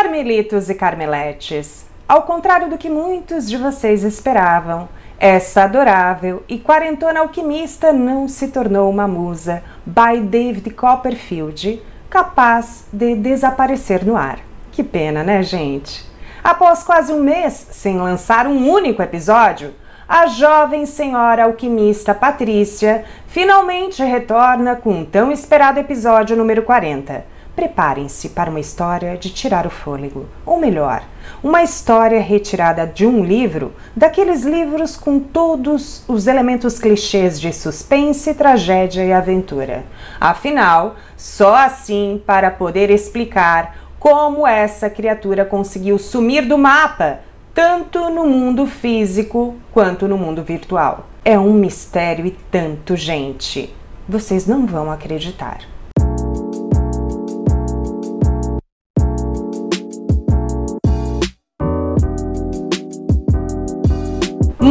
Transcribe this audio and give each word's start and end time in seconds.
Carmelitos 0.00 0.70
e 0.70 0.74
Carmeletes, 0.74 1.84
ao 2.08 2.22
contrário 2.22 2.70
do 2.70 2.78
que 2.78 2.88
muitos 2.88 3.46
de 3.46 3.58
vocês 3.58 4.02
esperavam, 4.02 4.88
essa 5.18 5.64
adorável 5.64 6.42
e 6.48 6.58
quarentona 6.58 7.20
alquimista 7.20 7.92
não 7.92 8.26
se 8.26 8.48
tornou 8.48 8.88
uma 8.88 9.06
musa 9.06 9.62
by 9.84 10.18
David 10.22 10.70
Copperfield 10.70 11.82
capaz 12.08 12.86
de 12.90 13.14
desaparecer 13.14 14.02
no 14.02 14.16
ar. 14.16 14.38
Que 14.72 14.82
pena, 14.82 15.22
né, 15.22 15.42
gente? 15.42 16.02
Após 16.42 16.82
quase 16.82 17.12
um 17.12 17.22
mês 17.22 17.68
sem 17.70 17.98
lançar 17.98 18.46
um 18.46 18.70
único 18.70 19.02
episódio, 19.02 19.74
a 20.08 20.28
jovem 20.28 20.86
senhora 20.86 21.44
alquimista 21.44 22.14
Patrícia 22.14 23.04
finalmente 23.26 24.02
retorna 24.02 24.76
com 24.76 25.02
o 25.02 25.04
tão 25.04 25.30
esperado 25.30 25.78
episódio 25.78 26.38
número 26.38 26.62
40. 26.62 27.38
Preparem-se 27.54 28.30
para 28.30 28.50
uma 28.50 28.60
história 28.60 29.16
de 29.16 29.30
tirar 29.30 29.66
o 29.66 29.70
fôlego, 29.70 30.26
ou 30.46 30.58
melhor, 30.58 31.02
uma 31.42 31.62
história 31.62 32.20
retirada 32.20 32.86
de 32.86 33.06
um 33.06 33.24
livro, 33.24 33.72
daqueles 33.94 34.44
livros 34.44 34.96
com 34.96 35.20
todos 35.20 36.04
os 36.08 36.26
elementos 36.26 36.78
clichês 36.78 37.40
de 37.40 37.52
suspense, 37.52 38.34
tragédia 38.34 39.04
e 39.04 39.12
aventura. 39.12 39.84
Afinal, 40.20 40.96
só 41.16 41.54
assim 41.54 42.22
para 42.26 42.50
poder 42.50 42.90
explicar 42.90 43.76
como 43.98 44.46
essa 44.46 44.88
criatura 44.88 45.44
conseguiu 45.44 45.98
sumir 45.98 46.46
do 46.46 46.56
mapa 46.56 47.20
tanto 47.54 48.08
no 48.10 48.26
mundo 48.26 48.66
físico 48.66 49.56
quanto 49.72 50.06
no 50.08 50.16
mundo 50.16 50.42
virtual. 50.42 51.06
É 51.24 51.38
um 51.38 51.52
mistério 51.52 52.24
e 52.24 52.30
tanto, 52.30 52.96
gente. 52.96 53.74
Vocês 54.08 54.46
não 54.46 54.66
vão 54.66 54.90
acreditar. 54.90 55.58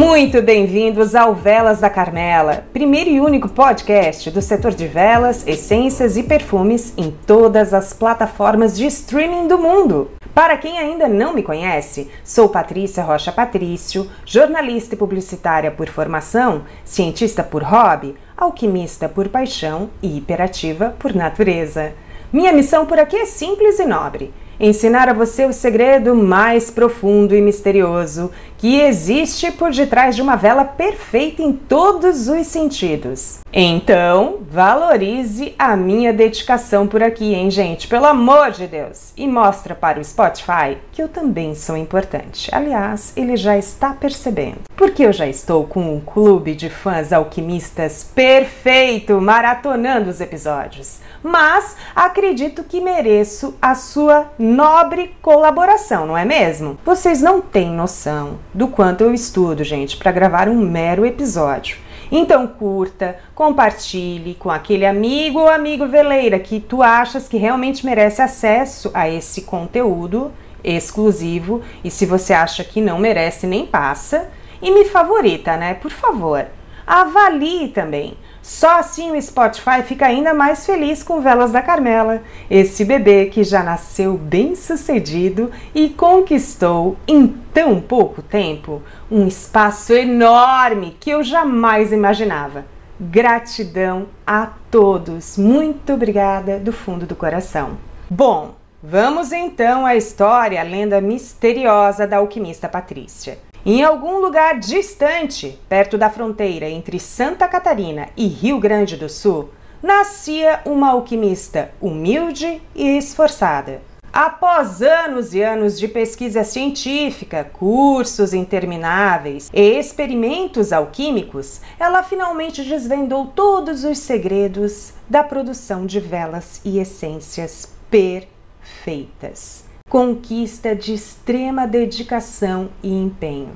Muito 0.00 0.40
bem-vindos 0.40 1.14
ao 1.14 1.34
Velas 1.34 1.80
da 1.80 1.90
Carmela, 1.90 2.64
primeiro 2.72 3.10
e 3.10 3.20
único 3.20 3.50
podcast 3.50 4.30
do 4.30 4.40
setor 4.40 4.72
de 4.72 4.86
velas, 4.86 5.46
essências 5.46 6.16
e 6.16 6.22
perfumes 6.22 6.94
em 6.96 7.10
todas 7.10 7.74
as 7.74 7.92
plataformas 7.92 8.74
de 8.74 8.86
streaming 8.86 9.46
do 9.46 9.58
mundo. 9.58 10.10
Para 10.34 10.56
quem 10.56 10.78
ainda 10.78 11.06
não 11.06 11.34
me 11.34 11.42
conhece, 11.42 12.10
sou 12.24 12.48
Patrícia 12.48 13.04
Rocha 13.04 13.30
Patrício, 13.30 14.10
jornalista 14.24 14.94
e 14.94 14.98
publicitária 14.98 15.70
por 15.70 15.90
formação, 15.90 16.62
cientista 16.82 17.42
por 17.42 17.62
hobby, 17.62 18.14
alquimista 18.34 19.06
por 19.06 19.28
paixão 19.28 19.90
e 20.02 20.16
hiperativa 20.16 20.96
por 20.98 21.14
natureza. 21.14 21.92
Minha 22.32 22.54
missão 22.54 22.86
por 22.86 22.98
aqui 22.98 23.16
é 23.16 23.26
simples 23.26 23.78
e 23.78 23.84
nobre 23.84 24.32
ensinar 24.60 25.08
a 25.08 25.14
você 25.14 25.46
o 25.46 25.54
segredo 25.54 26.14
mais 26.14 26.70
profundo 26.70 27.34
e 27.34 27.40
misterioso 27.40 28.30
que 28.60 28.78
existe 28.78 29.50
por 29.50 29.70
detrás 29.72 30.14
de 30.14 30.20
uma 30.20 30.36
vela 30.36 30.66
perfeita 30.66 31.42
em 31.42 31.50
todos 31.50 32.28
os 32.28 32.46
sentidos. 32.46 33.38
Então, 33.50 34.40
valorize 34.50 35.54
a 35.58 35.74
minha 35.74 36.12
dedicação 36.12 36.86
por 36.86 37.02
aqui, 37.02 37.34
hein, 37.34 37.50
gente? 37.50 37.88
Pelo 37.88 38.04
amor 38.04 38.50
de 38.50 38.66
Deus! 38.66 39.14
E 39.16 39.26
mostra 39.26 39.74
para 39.74 39.98
o 39.98 40.04
Spotify 40.04 40.76
que 40.92 41.02
eu 41.02 41.08
também 41.08 41.54
sou 41.54 41.74
importante. 41.74 42.50
Aliás, 42.54 43.14
ele 43.16 43.34
já 43.34 43.56
está 43.56 43.94
percebendo. 43.94 44.60
Porque 44.76 45.04
eu 45.04 45.12
já 45.12 45.26
estou 45.26 45.66
com 45.66 45.94
um 45.94 46.00
clube 46.00 46.54
de 46.54 46.68
fãs 46.68 47.12
alquimistas 47.12 48.10
perfeito, 48.14 49.20
maratonando 49.20 50.10
os 50.10 50.20
episódios. 50.20 51.00
Mas 51.22 51.76
acredito 51.94 52.62
que 52.62 52.80
mereço 52.80 53.54
a 53.60 53.74
sua 53.74 54.30
nobre 54.38 55.14
colaboração, 55.22 56.06
não 56.06 56.16
é 56.16 56.24
mesmo? 56.24 56.78
Vocês 56.84 57.22
não 57.22 57.40
têm 57.40 57.70
noção 57.70 58.38
do 58.52 58.68
quanto 58.68 59.02
eu 59.02 59.14
estudo, 59.14 59.62
gente, 59.64 59.96
para 59.96 60.12
gravar 60.12 60.48
um 60.48 60.56
mero 60.56 61.06
episódio. 61.06 61.76
Então 62.12 62.46
curta, 62.46 63.18
compartilhe 63.34 64.34
com 64.34 64.50
aquele 64.50 64.84
amigo 64.84 65.38
ou 65.38 65.48
amigo 65.48 65.86
veleira 65.86 66.40
que 66.40 66.58
tu 66.58 66.82
achas 66.82 67.28
que 67.28 67.36
realmente 67.36 67.86
merece 67.86 68.20
acesso 68.20 68.90
a 68.92 69.08
esse 69.08 69.42
conteúdo 69.42 70.32
exclusivo 70.64 71.62
e 71.84 71.90
se 71.90 72.04
você 72.04 72.32
acha 72.32 72.64
que 72.64 72.80
não 72.80 72.98
merece 72.98 73.46
nem 73.46 73.64
passa 73.64 74.28
e 74.60 74.70
me 74.70 74.84
favorita, 74.84 75.56
né? 75.56 75.74
Por 75.74 75.90
favor. 75.90 76.46
Avalie 76.86 77.68
também. 77.68 78.16
Só 78.42 78.78
assim 78.78 79.12
o 79.12 79.20
Spotify 79.20 79.82
fica 79.84 80.06
ainda 80.06 80.32
mais 80.32 80.64
feliz 80.64 81.02
com 81.02 81.20
Velas 81.20 81.52
da 81.52 81.60
Carmela, 81.60 82.22
esse 82.50 82.84
bebê 82.84 83.26
que 83.26 83.44
já 83.44 83.62
nasceu 83.62 84.16
bem 84.16 84.54
sucedido 84.54 85.50
e 85.74 85.90
conquistou 85.90 86.96
em 87.06 87.26
tão 87.52 87.80
pouco 87.80 88.22
tempo 88.22 88.82
um 89.10 89.26
espaço 89.26 89.92
enorme 89.92 90.96
que 90.98 91.10
eu 91.10 91.22
jamais 91.22 91.92
imaginava. 91.92 92.64
Gratidão 92.98 94.06
a 94.26 94.48
todos, 94.70 95.36
muito 95.36 95.92
obrigada 95.92 96.58
do 96.58 96.72
fundo 96.72 97.06
do 97.06 97.16
coração. 97.16 97.78
Bom, 98.08 98.54
vamos 98.82 99.32
então 99.32 99.84
à 99.84 99.96
história, 99.96 100.60
a 100.60 100.64
lenda 100.64 101.00
misteriosa 101.00 102.06
da 102.06 102.18
alquimista 102.18 102.68
Patrícia. 102.68 103.38
Em 103.64 103.84
algum 103.84 104.18
lugar 104.20 104.58
distante, 104.58 105.58
perto 105.68 105.98
da 105.98 106.08
fronteira 106.08 106.66
entre 106.66 106.98
Santa 106.98 107.46
Catarina 107.46 108.08
e 108.16 108.26
Rio 108.26 108.58
Grande 108.58 108.96
do 108.96 109.06
Sul, 109.06 109.50
nascia 109.82 110.62
uma 110.64 110.92
alquimista 110.92 111.70
humilde 111.78 112.62
e 112.74 112.96
esforçada. 112.96 113.82
Após 114.10 114.80
anos 114.80 115.34
e 115.34 115.42
anos 115.42 115.78
de 115.78 115.86
pesquisa 115.86 116.42
científica, 116.42 117.44
cursos 117.44 118.32
intermináveis 118.32 119.50
e 119.52 119.78
experimentos 119.78 120.72
alquímicos, 120.72 121.60
ela 121.78 122.02
finalmente 122.02 122.64
desvendou 122.64 123.26
todos 123.26 123.84
os 123.84 123.98
segredos 123.98 124.94
da 125.06 125.22
produção 125.22 125.84
de 125.84 126.00
velas 126.00 126.62
e 126.64 126.78
essências 126.78 127.70
perfeitas 127.90 129.69
conquista 129.90 130.74
de 130.74 130.94
extrema 130.94 131.66
dedicação 131.66 132.70
e 132.80 132.88
empenho. 132.88 133.50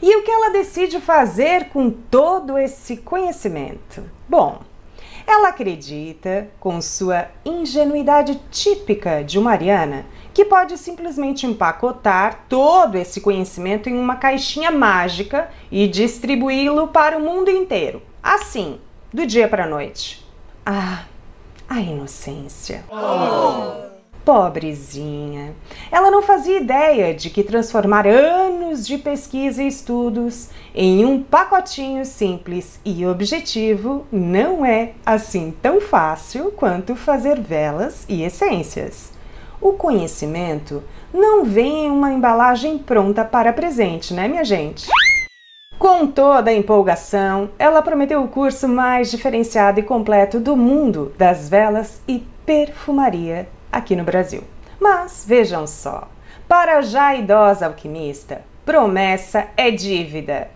E 0.00 0.16
o 0.16 0.22
que 0.22 0.30
ela 0.30 0.50
decide 0.50 0.98
fazer 0.98 1.68
com 1.68 1.90
todo 1.90 2.56
esse 2.56 2.96
conhecimento? 2.96 4.02
Bom, 4.26 4.62
ela 5.26 5.50
acredita, 5.50 6.48
com 6.58 6.80
sua 6.80 7.28
ingenuidade 7.44 8.40
típica 8.50 9.22
de 9.22 9.38
uma 9.38 9.50
ariana, 9.50 10.06
que 10.32 10.46
pode 10.46 10.78
simplesmente 10.78 11.46
empacotar 11.46 12.46
todo 12.48 12.96
esse 12.96 13.20
conhecimento 13.20 13.90
em 13.90 13.98
uma 13.98 14.16
caixinha 14.16 14.70
mágica 14.70 15.50
e 15.70 15.86
distribuí-lo 15.86 16.88
para 16.88 17.18
o 17.18 17.20
mundo 17.20 17.50
inteiro. 17.50 18.00
Assim, 18.22 18.80
do 19.12 19.26
dia 19.26 19.46
para 19.46 19.64
a 19.64 19.68
noite. 19.68 20.26
Ah, 20.64 21.04
a 21.68 21.80
inocência. 21.80 22.82
Oh. 22.90 23.89
Pobrezinha. 24.24 25.54
Ela 25.90 26.10
não 26.10 26.22
fazia 26.22 26.58
ideia 26.58 27.14
de 27.14 27.30
que 27.30 27.42
transformar 27.42 28.06
anos 28.06 28.86
de 28.86 28.98
pesquisa 28.98 29.62
e 29.62 29.68
estudos 29.68 30.50
em 30.74 31.04
um 31.04 31.22
pacotinho 31.22 32.04
simples 32.04 32.80
e 32.84 33.06
objetivo 33.06 34.06
não 34.12 34.64
é 34.64 34.92
assim 35.04 35.54
tão 35.62 35.80
fácil 35.80 36.52
quanto 36.52 36.94
fazer 36.94 37.40
velas 37.40 38.04
e 38.08 38.22
essências. 38.22 39.12
O 39.60 39.72
conhecimento 39.72 40.82
não 41.12 41.44
vem 41.44 41.86
em 41.86 41.90
uma 41.90 42.12
embalagem 42.12 42.78
pronta 42.78 43.24
para 43.24 43.52
presente, 43.52 44.14
né, 44.14 44.28
minha 44.28 44.44
gente? 44.44 44.86
Com 45.78 46.06
toda 46.06 46.50
a 46.50 46.54
empolgação, 46.54 47.50
ela 47.58 47.82
prometeu 47.82 48.22
o 48.22 48.28
curso 48.28 48.68
mais 48.68 49.10
diferenciado 49.10 49.80
e 49.80 49.82
completo 49.82 50.38
do 50.38 50.56
mundo 50.56 51.12
das 51.16 51.48
velas 51.48 52.00
e 52.06 52.22
perfumaria 52.44 53.48
aqui 53.80 53.96
no 53.96 54.04
Brasil. 54.04 54.44
Mas 54.78 55.24
vejam 55.26 55.66
só, 55.66 56.08
para 56.48 56.80
já 56.80 57.14
idosa 57.14 57.66
alquimista, 57.66 58.42
promessa 58.64 59.48
é 59.56 59.70
dívida. 59.70 60.48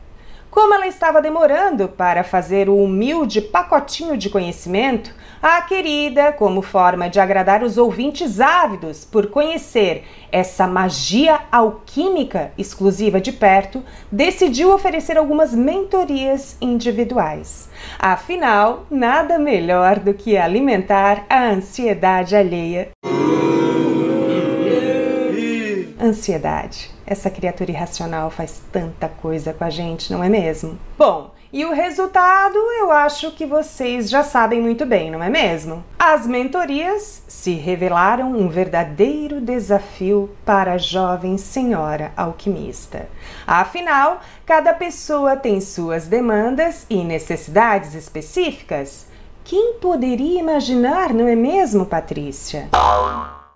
Como 0.55 0.73
ela 0.73 0.87
estava 0.87 1.21
demorando 1.21 1.89
para 1.89 2.23
fazer 2.23 2.69
o 2.69 2.77
humilde 2.77 3.41
pacotinho 3.41 4.17
de 4.17 4.31
conhecimento, 4.31 5.13
a 5.43 5.61
querida, 5.63 6.33
como 6.33 6.63
forma 6.63 7.11
de 7.11 7.19
agradar 7.19 7.65
os 7.65 7.77
ouvintes 7.77 8.41
ávidos 8.41 9.05
por 9.05 9.31
conhecer 9.31 10.05
essa 10.31 10.69
magia 10.69 11.41
alquímica 11.51 12.53
exclusiva 12.57 13.21
de 13.21 13.33
perto, 13.33 13.83
decidiu 14.13 14.73
oferecer 14.73 15.19
algumas 15.19 15.53
mentorias 15.53 16.57
individuais. 16.61 17.69
Afinal, 17.99 18.87
nada 18.89 19.41
melhor 19.41 19.99
do 19.99 20.15
que 20.15 20.37
alimentar 20.37 21.27
a 21.29 21.47
ansiedade 21.47 22.37
alheia. 22.37 22.91
Ansiedade 26.05 26.95
essa 27.07 27.31
criatura 27.31 27.71
irracional 27.71 28.31
faz 28.31 28.63
tanta 28.73 29.09
coisa 29.09 29.53
com 29.53 29.65
a 29.65 29.71
gente, 29.71 30.13
não 30.13 30.23
é 30.23 30.29
mesmo? 30.29 30.79
Bom, 30.99 31.33
E 31.53 31.65
o 31.65 31.73
resultado 31.73 32.59
eu 32.81 32.91
acho 32.91 33.31
que 33.31 33.47
vocês 33.47 34.11
já 34.11 34.25
sabem 34.25 34.61
muito 34.61 34.85
bem, 34.85 35.09
não 35.09 35.23
é 35.23 35.31
mesmo? 35.31 35.85
As 35.97 36.27
mentorias 36.27 37.23
se 37.29 37.53
revelaram 37.55 38.33
um 38.33 38.49
verdadeiro 38.49 39.41
desafio 39.41 40.31
para 40.45 40.73
a 40.73 40.79
jovem 40.79 41.39
senhora 41.39 42.11
alquimista. 42.17 43.09
Afinal, 43.47 44.21
cada 44.45 44.75
pessoa 44.75 45.37
tem 45.37 45.61
suas 45.61 46.09
demandas 46.09 46.87
e 46.91 47.05
necessidades 47.05 47.95
específicas. 47.95 49.07
Quem 49.45 49.75
poderia 49.75 50.41
imaginar, 50.41 51.15
não 51.15 51.29
é 51.29 51.37
mesmo, 51.37 51.87
Patrícia? 51.87 52.69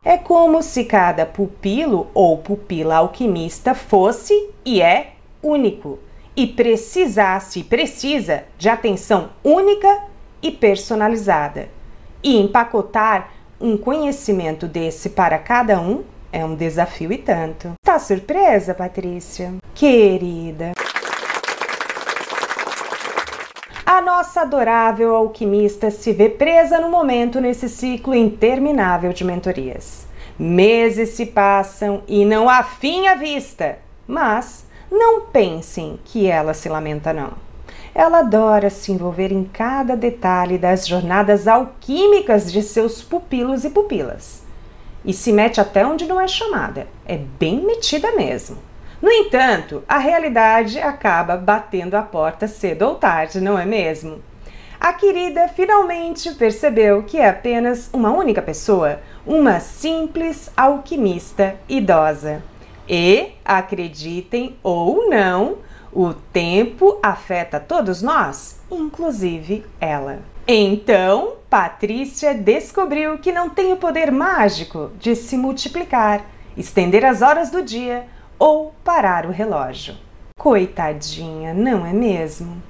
É 0.05 0.17
como 0.17 0.63
se 0.63 0.85
cada 0.85 1.27
pupilo 1.27 2.09
ou 2.15 2.39
pupila 2.39 2.97
alquimista 2.97 3.75
fosse 3.75 4.51
e 4.65 4.81
é 4.81 5.15
único 5.43 5.99
e 6.37 6.47
precisasse, 6.47 7.65
precisa 7.65 8.45
de 8.57 8.69
atenção 8.69 9.31
única 9.43 10.05
e 10.41 10.53
personalizada. 10.53 11.69
E 12.23 12.39
empacotar 12.39 13.33
um 13.61 13.77
conhecimento 13.77 14.69
desse 14.69 15.11
para 15.11 15.37
cada 15.39 15.81
um 15.81 16.05
é 16.33 16.45
um 16.45 16.55
desafio 16.55 17.13
e 17.13 17.19
tanto. 17.19 17.73
Está 17.83 17.99
surpresa, 17.99 18.75
Patrícia? 18.75 19.55
Querida. 19.75 20.73
A 23.91 24.03
nossa 24.03 24.43
adorável 24.43 25.17
alquimista 25.17 25.91
se 25.91 26.13
vê 26.13 26.29
presa 26.29 26.79
no 26.79 26.91
momento 26.91 27.41
nesse 27.41 27.71
ciclo 27.71 28.15
interminável 28.15 29.15
de 29.15 29.25
mentorias. 29.25 30.07
Meses 30.39 31.09
se 31.15 31.25
passam 31.25 32.03
e 32.07 32.23
não 32.23 32.51
há 32.51 32.63
fim 32.63 33.07
à 33.07 33.15
vista, 33.15 33.79
mas 34.07 34.67
não 34.93 35.23
pensem 35.23 35.99
que 36.05 36.27
ela 36.27 36.53
se 36.53 36.69
lamenta, 36.69 37.15
não. 37.15 37.33
Ela 37.95 38.19
adora 38.19 38.69
se 38.69 38.93
envolver 38.93 39.33
em 39.33 39.45
cada 39.45 39.97
detalhe 39.97 40.59
das 40.59 40.87
jornadas 40.87 41.49
alquímicas 41.49 42.53
de 42.53 42.61
seus 42.61 43.01
pupilos 43.01 43.65
e 43.65 43.71
pupilas. 43.71 44.43
E 45.03 45.15
se 45.15 45.33
mete 45.33 45.63
até 45.63 45.87
onde 45.87 46.05
não 46.05 46.21
é 46.21 46.29
chamada. 46.29 46.87
É 47.07 47.17
bem 47.17 47.65
metida 47.65 48.13
mesmo. 48.13 48.68
No 49.01 49.11
entanto, 49.11 49.85
a 49.89 49.99
realidade 49.99 50.81
acaba 50.81 51.37
batendo 51.37 51.95
a 51.95 52.03
porta 52.03 52.49
cedo 52.49 52.83
ou 52.83 52.95
tarde, 52.97 53.41
não 53.41 53.57
é 53.57 53.65
mesmo? 53.65 54.21
A 54.81 54.93
querida 54.93 55.49
finalmente 55.49 56.33
percebeu 56.35 57.05
que 57.05 57.19
é 57.19 57.29
apenas 57.29 57.89
uma 57.93 58.11
única 58.11 58.43
pessoa, 58.43 59.01
uma 59.25 59.61
simples 59.61 60.51
alquimista 60.57 61.57
idosa. 61.69 62.43
E, 62.89 63.33
acreditem 63.45 64.57
ou 64.63 65.09
não, 65.09 65.59
o 65.93 66.13
tempo 66.13 66.99
afeta 67.03 67.61
todos 67.61 68.03
nós, 68.03 68.61
inclusive 68.71 69.65
ela. 69.81 70.21
Então, 70.47 71.35
Patrícia 71.49 72.35
descobriu 72.35 73.19
que 73.19 73.31
não 73.31 73.51
tem 73.51 73.73
o 73.73 73.77
poder 73.77 74.11
mágico 74.11 74.91
de 74.99 75.15
se 75.15 75.37
multiplicar, 75.37 76.25
estender 76.57 77.05
as 77.05 77.23
horas 77.23 77.51
do 77.51 77.63
dia 77.63 78.07
ou 78.39 78.75
parar 78.85 79.27
o 79.27 79.31
relógio. 79.31 79.95
Coitadinha, 80.39 81.53
não 81.53 81.85
é 81.85 81.93
mesmo? 81.93 82.63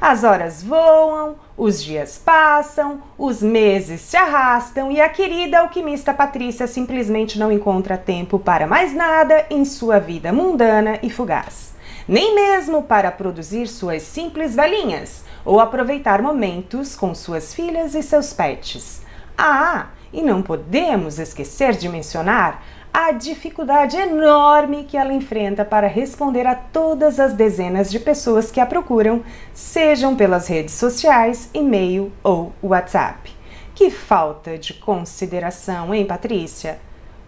As 0.00 0.24
horas 0.24 0.62
voam, 0.62 1.36
os 1.56 1.82
dias 1.82 2.18
passam, 2.18 3.00
os 3.16 3.40
meses 3.40 4.02
se 4.02 4.16
arrastam 4.16 4.92
e 4.92 5.00
a 5.00 5.08
querida 5.08 5.60
alquimista 5.60 6.12
Patrícia 6.12 6.66
simplesmente 6.66 7.38
não 7.38 7.50
encontra 7.50 7.96
tempo 7.96 8.38
para 8.38 8.66
mais 8.66 8.92
nada 8.92 9.46
em 9.48 9.64
sua 9.64 9.98
vida 9.98 10.32
mundana 10.32 10.98
e 11.02 11.08
fugaz. 11.08 11.74
Nem 12.06 12.34
mesmo 12.34 12.82
para 12.82 13.10
produzir 13.10 13.66
suas 13.66 14.02
simples 14.02 14.54
velhinhas 14.54 15.24
ou 15.44 15.60
aproveitar 15.60 16.20
momentos 16.20 16.94
com 16.94 17.14
suas 17.14 17.54
filhas 17.54 17.94
e 17.94 18.02
seus 18.02 18.32
pets. 18.32 19.02
Ah, 19.36 19.86
e 20.12 20.22
não 20.22 20.42
podemos 20.42 21.18
esquecer 21.18 21.72
de 21.72 21.88
mencionar 21.88 22.62
a 22.98 23.12
dificuldade 23.12 23.94
enorme 23.94 24.84
que 24.84 24.96
ela 24.96 25.12
enfrenta 25.12 25.66
para 25.66 25.86
responder 25.86 26.46
a 26.46 26.54
todas 26.54 27.20
as 27.20 27.34
dezenas 27.34 27.90
de 27.90 28.00
pessoas 28.00 28.50
que 28.50 28.58
a 28.58 28.64
procuram, 28.64 29.22
sejam 29.52 30.16
pelas 30.16 30.48
redes 30.48 30.72
sociais, 30.72 31.50
e-mail 31.52 32.10
ou 32.24 32.54
WhatsApp. 32.62 33.30
Que 33.74 33.90
falta 33.90 34.56
de 34.56 34.72
consideração, 34.72 35.94
hein, 35.94 36.06
Patrícia? 36.06 36.78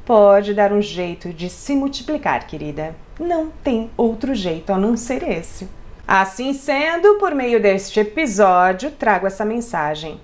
Pode 0.06 0.54
dar 0.54 0.72
um 0.72 0.80
jeito 0.80 1.34
de 1.34 1.50
se 1.50 1.74
multiplicar, 1.74 2.46
querida. 2.46 2.96
Não 3.20 3.50
tem 3.62 3.90
outro 3.94 4.34
jeito 4.34 4.72
a 4.72 4.78
não 4.78 4.96
ser 4.96 5.22
esse. 5.22 5.68
Assim 6.06 6.54
sendo, 6.54 7.18
por 7.18 7.34
meio 7.34 7.60
deste 7.60 8.00
episódio, 8.00 8.90
trago 8.92 9.26
essa 9.26 9.44
mensagem. 9.44 10.18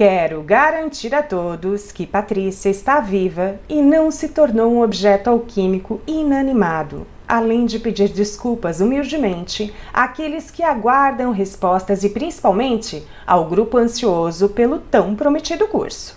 Quero 0.00 0.42
garantir 0.42 1.14
a 1.14 1.22
todos 1.22 1.92
que 1.92 2.06
Patrícia 2.06 2.70
está 2.70 3.00
viva 3.00 3.60
e 3.68 3.82
não 3.82 4.10
se 4.10 4.30
tornou 4.30 4.72
um 4.72 4.82
objeto 4.82 5.28
alquímico 5.28 6.00
inanimado, 6.06 7.06
além 7.28 7.66
de 7.66 7.78
pedir 7.78 8.08
desculpas 8.08 8.80
humildemente 8.80 9.74
àqueles 9.92 10.50
que 10.50 10.62
aguardam 10.62 11.32
respostas 11.32 12.02
e 12.02 12.08
principalmente 12.08 13.06
ao 13.26 13.44
grupo 13.44 13.76
ansioso 13.76 14.48
pelo 14.48 14.78
tão 14.78 15.14
prometido 15.14 15.68
curso. 15.68 16.16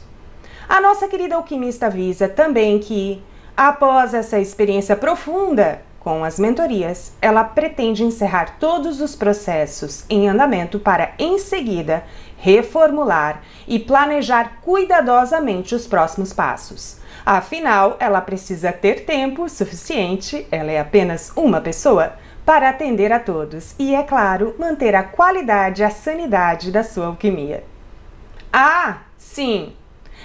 A 0.69 0.79
nossa 0.79 1.09
querida 1.09 1.35
alquimista 1.35 1.87
avisa 1.87 2.29
também 2.29 2.79
que, 2.79 3.21
após 3.53 4.13
essa 4.13 4.39
experiência 4.39 4.95
profunda 4.95 5.81
com 6.03 6.23
as 6.23 6.37
mentorias, 6.37 7.13
ela 7.21 7.43
pretende 7.43 8.03
encerrar 8.03 8.57
todos 8.59 8.99
os 8.99 9.15
processos 9.15 10.03
em 10.09 10.27
andamento 10.27 10.77
para, 10.77 11.13
em 11.17 11.39
seguida, 11.39 12.03
reformular 12.37 13.41
e 13.65 13.79
planejar 13.79 14.59
cuidadosamente 14.61 15.73
os 15.73 15.87
próximos 15.87 16.33
passos. 16.33 16.97
Afinal, 17.25 17.95
ela 18.01 18.19
precisa 18.19 18.73
ter 18.73 19.05
tempo 19.05 19.47
suficiente, 19.47 20.45
ela 20.51 20.71
é 20.71 20.79
apenas 20.79 21.31
uma 21.37 21.61
pessoa, 21.61 22.13
para 22.45 22.69
atender 22.69 23.13
a 23.13 23.19
todos 23.21 23.73
e, 23.79 23.95
é 23.95 24.03
claro, 24.03 24.53
manter 24.59 24.93
a 24.93 25.03
qualidade 25.03 25.81
e 25.81 25.85
a 25.85 25.89
sanidade 25.89 26.69
da 26.69 26.83
sua 26.83 27.05
alquimia. 27.05 27.63
Ah, 28.51 28.97
sim! 29.17 29.73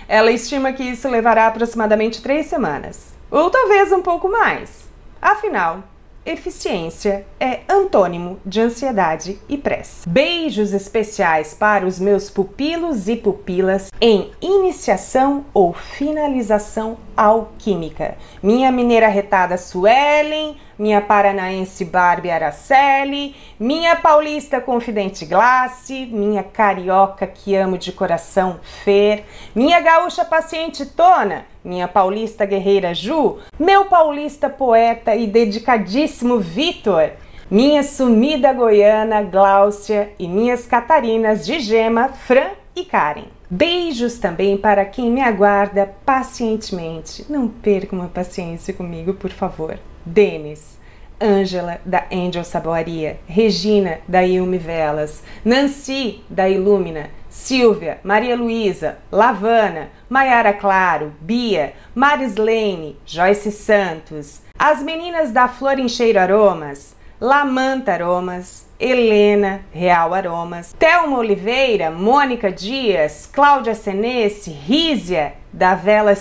Ela 0.09 0.33
estima 0.33 0.73
que 0.73 0.83
isso 0.83 1.09
levará 1.09 1.47
aproximadamente 1.47 2.21
três 2.21 2.47
semanas, 2.47 3.15
ou 3.31 3.49
talvez 3.49 3.93
um 3.93 4.03
pouco 4.03 4.29
mais. 4.29 4.88
Afinal, 5.21 5.83
eficiência 6.25 7.27
é 7.41 7.61
antônimo 7.69 8.39
de 8.45 8.61
ansiedade 8.61 9.39
e 9.49 9.57
pressa. 9.57 10.09
Beijos 10.09 10.73
especiais 10.73 11.55
para 11.55 11.87
os 11.87 11.99
meus 11.99 12.31
pupilos 12.31 13.09
e 13.09 13.17
pupilas 13.17 13.91
em 14.01 14.31
iniciação 14.41 15.45
ou 15.53 15.73
finalização 15.73 16.99
alquímica. 17.17 18.17
Minha 18.43 18.71
mineira 18.71 19.09
retada 19.09 19.57
Suelen, 19.57 20.57
minha 20.79 21.01
paranaense 21.01 21.85
Barbie 21.85 22.31
Araceli, 22.31 23.35
minha 23.59 23.97
paulista 23.97 24.61
confidente 24.61 25.25
Glace, 25.27 26.07
minha 26.07 26.43
carioca 26.43 27.27
que 27.27 27.57
amo 27.57 27.77
de 27.77 27.91
coração 27.93 28.61
Fer, 28.85 29.25
minha 29.55 29.81
gaúcha 29.81 30.25
paciente 30.25 30.87
Tona, 30.87 31.47
minha 31.65 31.89
paulista 31.89 32.47
guerreira 32.47 32.95
Ju, 32.95 33.39
meu 33.59 33.87
paulista 33.87 34.49
poeta 34.49 35.15
e 35.15 35.27
dedicadíssimo 35.27 36.39
Vitor, 36.39 37.11
minha 37.51 37.83
sumida 37.83 38.53
goiana 38.53 39.23
Gláucia 39.23 40.13
e 40.19 40.29
minhas 40.29 40.67
catarinas 40.67 41.45
de 41.45 41.59
Gema, 41.61 42.09
Fran 42.09 42.51
e 42.77 42.85
Karen. 42.85 43.25
Beijos 43.51 44.19
também 44.19 44.59
para 44.59 44.85
quem 44.85 45.11
me 45.11 45.23
aguarda 45.23 45.95
pacientemente. 46.05 47.25
Não 47.31 47.49
percam 47.49 48.03
a 48.03 48.07
paciência 48.07 48.75
comigo, 48.75 49.15
por 49.15 49.31
favor. 49.31 49.79
Denis, 50.05 50.79
Ângela, 51.21 51.81
da 51.85 52.05
Angel 52.13 52.45
Saboaria, 52.45 53.19
Regina, 53.27 53.99
da 54.07 54.25
Ilme 54.25 54.59
Velas, 54.59 55.23
Nancy, 55.45 56.23
da 56.31 56.49
Ilumina, 56.49 57.11
Silvia, 57.29 57.99
Maria 58.03 58.37
Luísa, 58.37 58.99
Lavana, 59.11 59.89
Maiara 60.09 60.53
Claro, 60.53 61.13
Bia, 61.21 61.75
Marislene, 61.95 62.97
Joyce 63.05 63.51
Santos, 63.51 64.43
as 64.59 64.83
meninas 64.83 65.31
da 65.33 65.49
Flor 65.49 65.79
em 65.79 65.89
Cheiro 65.89 66.19
Aromas, 66.19 66.97
Lamanta 67.21 67.93
Aromas, 67.93 68.69
Helena, 68.79 69.63
Real 69.73 70.15
Aromas, 70.15 70.73
Thelma 70.79 71.19
Oliveira, 71.19 71.91
Mônica 71.91 72.51
Dias, 72.53 73.29
Cláudia 73.33 73.75
Senesse, 73.75 74.51
Rízia, 74.51 75.35
da 75.53 75.75
Vela 75.75 76.15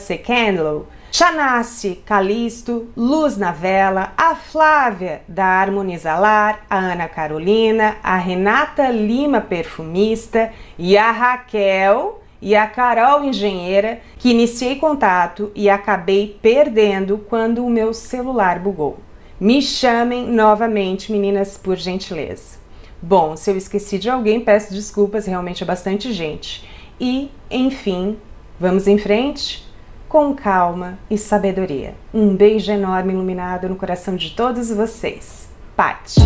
Chanace, 1.12 2.02
Calisto, 2.06 2.90
Luz 2.96 3.38
na 3.38 3.52
Vela, 3.52 4.14
a 4.18 4.36
Flávia, 4.36 5.22
da 5.28 5.46
Harmonizalar, 5.46 6.66
a 6.70 6.78
Ana 6.78 7.08
Carolina, 7.08 7.98
a 8.04 8.18
Renata 8.18 8.90
Lima, 8.90 9.42
perfumista, 9.42 10.52
e 10.78 10.98
a 10.98 11.12
Raquel 11.12 12.22
e 12.42 12.56
a 12.56 12.68
Carol, 12.68 13.24
engenheira, 13.24 14.00
que 14.20 14.30
iniciei 14.30 14.76
contato 14.76 15.52
e 15.56 15.70
acabei 15.70 16.38
perdendo 16.42 17.18
quando 17.18 17.66
o 17.66 17.70
meu 17.70 17.94
celular 17.94 18.60
bugou. 18.60 19.00
Me 19.40 19.62
chamem 19.62 20.28
novamente, 20.28 21.12
meninas, 21.12 21.58
por 21.58 21.78
gentileza. 21.78 22.58
Bom, 23.02 23.36
se 23.36 23.52
eu 23.52 23.58
esqueci 23.58 23.98
de 23.98 24.10
alguém, 24.10 24.40
peço 24.40 24.74
desculpas, 24.74 25.26
realmente 25.26 25.64
é 25.64 25.66
bastante 25.66 26.12
gente. 26.12 26.68
E, 27.00 27.32
enfim, 27.50 28.18
vamos 28.60 28.88
em 28.88 28.98
frente? 28.98 29.67
Com 30.08 30.34
calma 30.34 30.98
e 31.10 31.18
sabedoria. 31.18 31.94
Um 32.14 32.34
beijo 32.34 32.72
enorme 32.72 33.12
iluminado 33.12 33.68
no 33.68 33.76
coração 33.76 34.16
de 34.16 34.32
todos 34.32 34.72
vocês. 34.72 35.50
Pati. 35.76 36.22